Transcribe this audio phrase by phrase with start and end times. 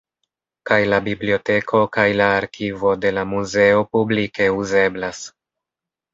[0.69, 5.23] Kaj la biblioteko kaj la arkivo de la muzeo publike uzeblas.